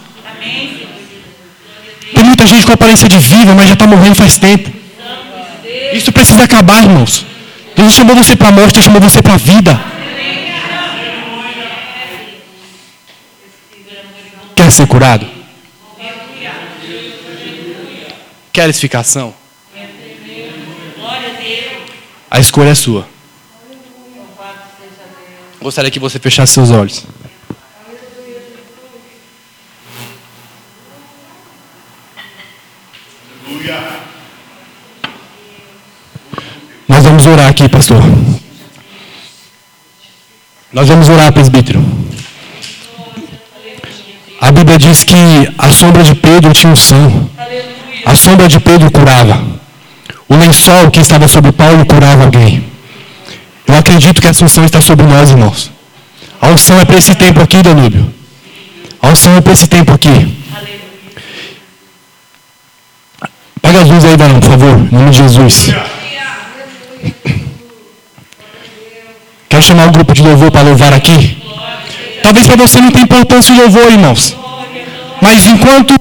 Tem 2.15 2.25
muita 2.25 2.47
gente 2.47 2.67
com 2.67 2.73
aparência 2.73 3.09
de 3.09 3.19
viva, 3.19 3.55
mas 3.55 3.69
já 3.69 3.75
está 3.75 3.87
morrendo 3.87 4.15
faz 4.15 4.39
tempo. 4.39 4.71
Isso 5.93 6.13
precisa 6.13 6.45
acabar, 6.45 6.83
irmãos. 6.83 7.25
Deus 7.77 7.93
chamou 7.95 8.15
você 8.15 8.37
para 8.37 8.49
a 8.49 8.53
morte, 8.53 8.75
Deus 8.75 8.85
chamou 8.85 9.01
você 9.01 9.23
para 9.23 9.35
a 9.35 9.37
vida. 9.37 9.81
Quer 14.55 14.71
ser 14.71 14.87
curado? 14.87 15.27
Quer 18.53 18.69
explicação? 18.69 19.35
A 22.31 22.39
escolha 22.39 22.71
é 22.71 22.75
sua. 22.75 23.09
Gostaria 25.61 25.91
que 25.91 25.99
você 25.99 26.19
fechasse 26.19 26.55
seus 26.55 26.71
olhos. 26.71 27.05
Nós 36.89 37.05
vamos 37.05 37.25
orar 37.41 37.49
aqui, 37.49 37.69
pastor. 37.69 38.03
Nós 40.73 40.87
vamos 40.89 41.09
orar, 41.09 41.33
presbítero. 41.33 41.83
A 44.41 44.53
Bíblia 44.53 44.79
diz 44.79 45.05
que 45.05 45.15
a 45.59 45.71
sombra 45.71 46.03
de 46.03 46.15
Pedro 46.15 46.53
tinha 46.53 46.73
unção. 46.73 47.31
A 48.05 48.15
sombra 48.15 48.47
de 48.47 48.61
Pedro 48.61 48.91
curava. 48.91 49.43
O 50.29 50.37
lençol 50.37 50.91
que 50.91 51.01
estava 51.01 51.27
sobre 51.27 51.53
Paulo 51.53 51.85
curava 51.87 52.25
alguém. 52.25 52.65
Eu 53.67 53.75
acredito 53.77 54.21
que 54.21 54.29
essa 54.29 54.45
unção 54.45 54.65
está 54.65 54.81
sobre 54.81 55.07
nós, 55.07 55.31
irmãos. 55.31 55.71
A 56.41 56.49
unção 56.49 56.79
é 56.79 56.85
para 56.85 56.97
esse 56.97 57.15
tempo 57.15 57.41
aqui, 57.41 57.63
Danúbio. 57.63 58.13
A 59.03 59.09
unção 59.09 59.37
é 59.37 59.41
para 59.41 59.53
esse 59.53 59.67
tempo 59.67 59.93
aqui. 59.93 60.37
Apaga 63.57 63.83
as 63.83 63.89
luzes 63.89 64.05
aí, 64.05 64.17
Danão, 64.17 64.41
por 64.41 64.51
favor. 64.51 64.79
Em 64.79 64.97
nome 64.97 65.11
de 65.11 65.17
Jesus. 65.19 65.71
Quero 69.49 69.63
chamar 69.63 69.89
o 69.89 69.91
grupo 69.91 70.15
de 70.15 70.23
louvor 70.23 70.51
para 70.51 70.63
louvar 70.63 70.93
aqui. 70.93 71.37
Talvez 72.23 72.47
para 72.47 72.57
você 72.57 72.81
não 72.81 72.91
tenha 72.91 73.05
importância 73.05 73.53
o 73.55 73.59
louvor, 73.59 73.91
irmãos. 73.91 74.37
Mas 75.21 75.47
enquanto, 75.47 75.95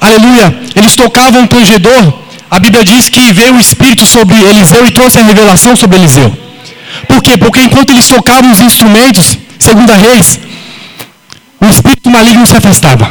aleluia, 0.00 0.54
eles 0.74 0.94
tocavam 0.96 1.44
o 1.44 1.46
tangedor, 1.46 2.12
a 2.50 2.58
Bíblia 2.58 2.84
diz 2.84 3.08
que 3.08 3.32
veio 3.32 3.54
o 3.54 3.60
Espírito 3.60 4.04
sobre 4.04 4.36
Eliseu 4.36 4.86
e 4.86 4.90
trouxe 4.90 5.18
a 5.18 5.22
revelação 5.22 5.76
sobre 5.76 5.96
Eliseu. 5.96 6.36
Por 7.06 7.22
quê? 7.22 7.36
Porque 7.36 7.60
enquanto 7.60 7.90
eles 7.90 8.08
tocavam 8.08 8.50
os 8.50 8.60
instrumentos, 8.60 9.38
segundo 9.58 9.90
a 9.92 9.96
Reis, 9.96 10.40
o 11.60 11.66
espírito 11.66 12.10
maligno 12.10 12.46
se 12.46 12.56
afastava. 12.56 13.10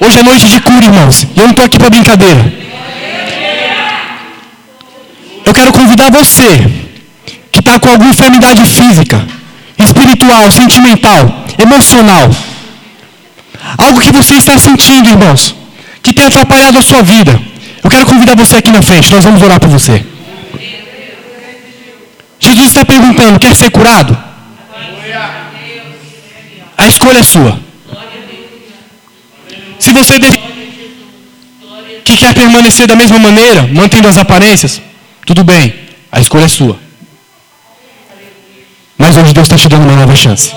Hoje 0.00 0.18
é 0.18 0.22
noite 0.22 0.48
de 0.48 0.60
cura, 0.60 0.84
irmãos. 0.84 1.22
E 1.34 1.38
eu 1.38 1.44
não 1.44 1.50
estou 1.50 1.64
aqui 1.64 1.78
para 1.78 1.90
brincadeira. 1.90 2.67
Eu 5.48 5.54
quero 5.54 5.72
convidar 5.72 6.10
você, 6.10 6.70
que 7.50 7.60
está 7.60 7.80
com 7.80 7.88
alguma 7.88 8.10
enfermidade 8.10 8.62
física, 8.66 9.26
espiritual, 9.78 10.52
sentimental, 10.52 11.20
emocional, 11.58 12.30
algo 13.78 13.98
que 13.98 14.12
você 14.12 14.34
está 14.34 14.58
sentindo, 14.58 15.08
irmãos, 15.08 15.54
que 16.02 16.12
tem 16.12 16.26
atrapalhado 16.26 16.78
a 16.78 16.82
sua 16.82 17.02
vida. 17.02 17.40
Eu 17.82 17.88
quero 17.88 18.04
convidar 18.04 18.36
você 18.36 18.56
aqui 18.56 18.70
na 18.70 18.82
frente, 18.82 19.10
nós 19.10 19.24
vamos 19.24 19.40
orar 19.40 19.58
por 19.58 19.70
você. 19.70 20.04
Jesus 22.38 22.66
está 22.66 22.84
perguntando: 22.84 23.40
quer 23.40 23.56
ser 23.56 23.70
curado? 23.70 24.18
A 26.76 26.86
escolha 26.86 27.20
é 27.20 27.22
sua. 27.22 27.58
Se 29.78 29.92
você 29.94 30.20
que 32.04 32.16
quer 32.18 32.34
permanecer 32.34 32.86
da 32.86 32.94
mesma 32.94 33.18
maneira, 33.18 33.62
mantendo 33.72 34.08
as 34.08 34.18
aparências, 34.18 34.82
tudo 35.28 35.44
bem, 35.44 35.74
a 36.10 36.20
escolha 36.20 36.46
é 36.46 36.48
sua. 36.48 36.78
Mas 38.96 39.14
hoje 39.14 39.34
Deus 39.34 39.44
está 39.44 39.58
te 39.58 39.68
dando 39.68 39.82
uma 39.82 39.94
nova 39.94 40.16
chance. 40.16 40.54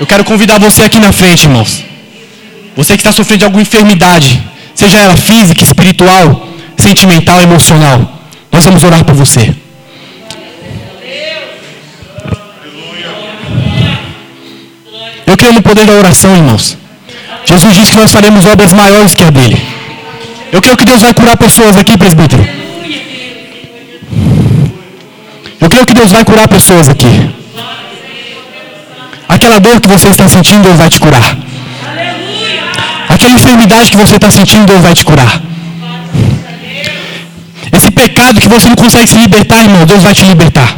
Eu 0.00 0.06
quero 0.06 0.24
convidar 0.24 0.58
você 0.58 0.84
aqui 0.84 0.98
na 0.98 1.12
frente, 1.12 1.42
irmãos. 1.42 1.84
Você 2.74 2.94
que 2.94 3.00
está 3.00 3.12
sofrendo 3.12 3.40
de 3.40 3.44
alguma 3.44 3.60
enfermidade, 3.60 4.42
seja 4.74 4.96
ela 4.98 5.14
física, 5.14 5.62
espiritual, 5.62 6.48
sentimental, 6.78 7.42
emocional. 7.42 8.18
Nós 8.50 8.64
vamos 8.64 8.82
orar 8.82 9.04
por 9.04 9.14
você. 9.14 9.54
Eu 15.26 15.36
creio 15.36 15.52
no 15.52 15.60
poder 15.60 15.84
da 15.84 15.92
oração, 15.92 16.34
irmãos. 16.34 16.78
Jesus 17.44 17.74
disse 17.74 17.90
que 17.92 17.98
nós 17.98 18.12
faremos 18.12 18.46
obras 18.46 18.72
maiores 18.72 19.12
que 19.12 19.22
a 19.22 19.30
dele. 19.30 19.60
Eu 20.50 20.62
creio 20.62 20.76
que 20.76 20.84
Deus 20.84 21.00
vai 21.00 21.12
curar 21.12 21.36
pessoas 21.36 21.76
aqui, 21.76 21.98
presbítero. 21.98 22.46
Eu 25.60 25.68
creio 25.68 25.86
que 25.86 25.94
Deus 25.94 26.10
vai 26.12 26.24
curar 26.24 26.48
pessoas 26.48 26.88
aqui. 26.88 27.30
Aquela 29.28 29.58
dor 29.58 29.80
que 29.80 29.88
você 29.88 30.08
está 30.08 30.28
sentindo, 30.28 30.62
Deus 30.62 30.78
vai 30.78 30.88
te 30.88 31.00
curar. 31.00 31.36
Aquela 33.08 33.34
enfermidade 33.34 33.90
que 33.90 33.96
você 33.96 34.16
está 34.16 34.30
sentindo, 34.30 34.66
Deus 34.66 34.80
vai 34.80 34.94
te 34.94 35.04
curar. 35.04 35.42
Esse 37.72 37.90
pecado 37.90 38.40
que 38.40 38.48
você 38.48 38.68
não 38.68 38.76
consegue 38.76 39.06
se 39.06 39.16
libertar, 39.18 39.62
irmão, 39.62 39.84
Deus 39.84 40.02
vai 40.02 40.14
te 40.14 40.24
libertar. 40.24 40.68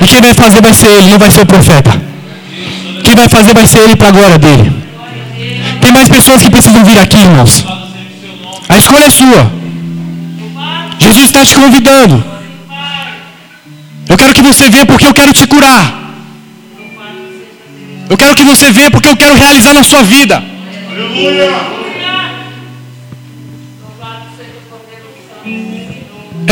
E 0.00 0.06
quem 0.06 0.20
vai 0.20 0.34
fazer 0.34 0.60
vai 0.60 0.74
ser 0.74 0.86
Ele, 0.88 1.08
não 1.08 1.18
vai 1.18 1.30
ser 1.30 1.40
o 1.40 1.46
profeta. 1.46 1.90
Quem 3.02 3.14
vai 3.14 3.28
fazer 3.28 3.54
vai 3.54 3.66
ser 3.66 3.78
Ele 3.78 3.96
para 3.96 4.08
a 4.08 4.12
glória 4.12 4.38
dele. 4.38 4.83
Tem 5.84 5.92
mais 5.92 6.08
pessoas 6.08 6.40
que 6.42 6.48
precisam 6.48 6.82
vir 6.82 6.98
aqui, 6.98 7.18
irmãos. 7.18 7.62
A 8.70 8.78
escolha 8.78 9.04
é 9.04 9.10
sua. 9.10 9.52
Jesus 10.98 11.26
está 11.26 11.44
te 11.44 11.54
convidando. 11.54 12.24
Eu 14.08 14.16
quero 14.16 14.32
que 14.32 14.40
você 14.40 14.70
venha 14.70 14.86
porque 14.86 15.06
eu 15.06 15.12
quero 15.12 15.32
te 15.34 15.46
curar. 15.46 15.84
Eu 18.08 18.16
quero 18.16 18.34
que 18.34 18.44
você 18.44 18.72
venha 18.72 18.90
porque 18.90 19.08
eu 19.08 19.16
quero 19.16 19.34
realizar 19.34 19.74
na 19.74 19.84
sua 19.84 20.02
vida. 20.02 20.42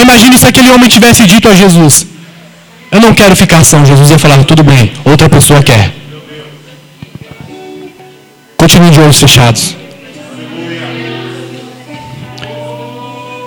Imagine 0.04 0.38
se 0.38 0.46
aquele 0.46 0.70
homem 0.72 0.90
tivesse 0.90 1.24
dito 1.24 1.48
a 1.48 1.54
Jesus: 1.54 2.06
Eu 2.90 3.00
não 3.00 3.14
quero 3.14 3.34
ficar 3.34 3.64
são. 3.64 3.86
Jesus 3.86 4.10
ia 4.10 4.18
falar: 4.18 4.44
Tudo 4.44 4.62
bem, 4.62 4.92
outra 5.06 5.30
pessoa 5.30 5.62
quer. 5.62 6.01
Continue 8.62 8.90
de 8.90 9.00
olhos 9.00 9.18
fechados. 9.18 9.76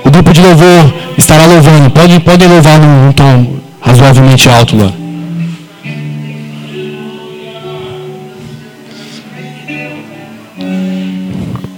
O 0.03 0.11
grupo 0.11 0.33
de 0.33 0.41
louvor 0.41 0.93
estará 1.17 1.45
louvando. 1.45 1.89
Pode, 1.91 2.19
pode 2.19 2.45
louvar 2.45 2.77
num 2.77 3.13
tom 3.13 3.47
razoavelmente 3.79 4.49
alto 4.49 4.75
lá. 4.75 4.91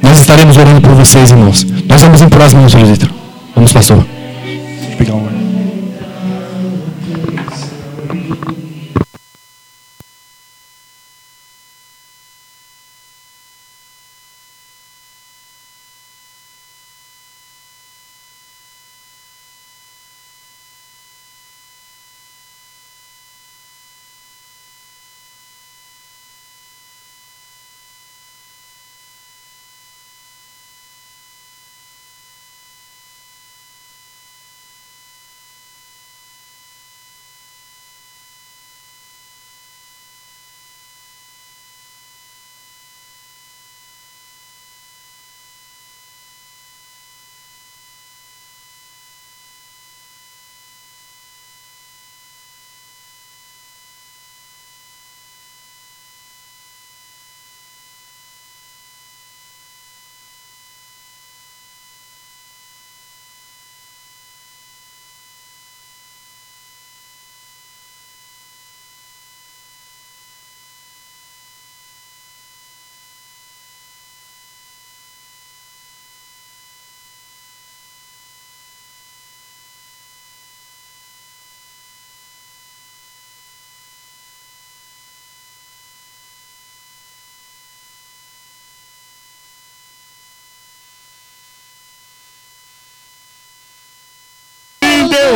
Nós 0.02 0.20
estaremos 0.20 0.58
orando 0.58 0.82
por 0.82 0.96
vocês, 0.96 1.30
irmãos. 1.30 1.64
Nós 1.88 2.02
vamos 2.02 2.20
em 2.24 2.30
próximo, 2.30 2.68
Vitor. 2.68 3.10
Vamos, 3.54 3.72
pastor. 3.72 4.17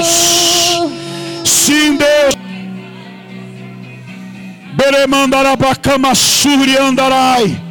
Deus. 0.02 0.92
Sim, 1.46 1.96
Deus. 1.96 2.36
Beremandarabacama 4.74 6.14
andarai. 6.80 7.62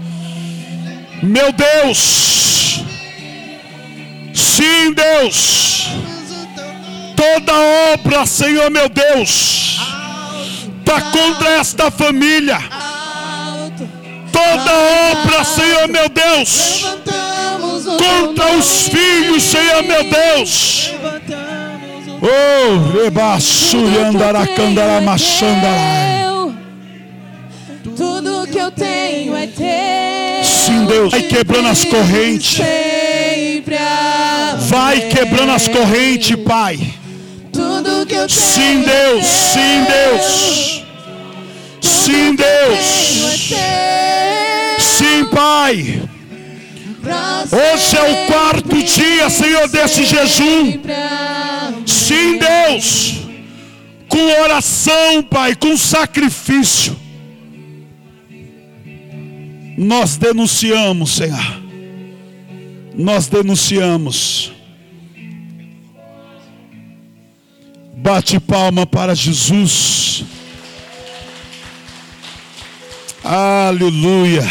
Meu 1.23 1.53
Deus. 1.53 2.85
Sim, 4.33 4.93
Deus. 4.95 5.89
Toda 7.17 7.53
obra, 7.93 8.25
Senhor 8.25 8.71
meu 8.71 8.89
Deus, 8.89 9.79
está 10.79 11.01
contra 11.03 11.51
esta 11.51 11.91
família. 11.91 12.59
Toda 14.33 14.73
obra, 15.13 15.45
Senhor 15.45 15.87
meu 15.89 16.09
Deus, 16.09 16.87
contra 17.99 18.57
os 18.57 18.89
filhos, 18.89 19.43
Senhor 19.43 19.83
meu 19.83 20.05
Deus 20.05 20.91
Oh, 22.23 22.99
rebaçuriandaracandara 23.03 25.01
machandarai. 25.01 26.21
Tudo 27.97 28.47
que 28.47 28.59
eu 28.59 28.71
tenho 28.71 29.35
é 29.35 29.47
teu. 29.47 30.45
Sim, 30.45 30.85
Deus. 30.87 31.11
Vai 31.11 31.23
quebrando 31.23 31.69
as 31.69 31.85
correntes. 31.85 32.61
Vai 34.69 35.01
quebrando 35.09 35.53
as 35.53 35.67
correntes, 35.69 36.37
Pai. 36.45 36.79
Tudo 37.53 38.05
que 38.07 38.15
eu 38.15 38.27
tenho 38.27 38.29
sim, 38.29 38.83
Deus. 38.83 39.27
Sim, 39.27 39.85
Deus. 39.85 40.85
Sim, 41.81 42.35
Deus. 42.35 42.81
Sim, 44.79 45.25
Pai. 45.33 45.41
Pai, 45.41 46.09
hoje 47.51 47.97
é 47.97 48.03
o 48.03 48.27
quarto 48.27 48.83
dia, 48.83 49.31
Senhor, 49.31 49.69
desse 49.69 50.05
jejum. 50.05 50.81
Sim, 52.11 52.39
Deus, 52.39 53.21
com 54.09 54.43
oração, 54.43 55.23
Pai, 55.23 55.55
com 55.55 55.77
sacrifício. 55.77 56.99
Nós 59.79 60.17
denunciamos, 60.17 61.13
Senhor. 61.13 61.63
Nós 62.97 63.29
denunciamos. 63.29 64.51
Bate 67.95 68.41
palma 68.41 68.85
para 68.85 69.15
Jesus. 69.15 70.25
Aleluia. 73.23 74.43